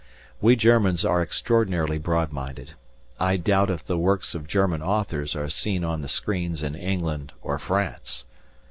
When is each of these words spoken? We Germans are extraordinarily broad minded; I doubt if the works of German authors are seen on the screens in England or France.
We 0.41 0.55
Germans 0.55 1.05
are 1.05 1.21
extraordinarily 1.21 1.99
broad 1.99 2.31
minded; 2.33 2.71
I 3.19 3.37
doubt 3.37 3.69
if 3.69 3.85
the 3.85 3.99
works 3.99 4.33
of 4.33 4.47
German 4.47 4.81
authors 4.81 5.35
are 5.35 5.47
seen 5.47 5.83
on 5.83 6.01
the 6.01 6.07
screens 6.09 6.63
in 6.63 6.73
England 6.73 7.33
or 7.43 7.59
France. 7.59 8.25